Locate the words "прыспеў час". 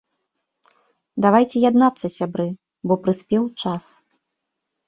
3.05-3.83